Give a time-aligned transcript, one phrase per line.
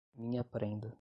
[0.15, 0.89] Minha prenda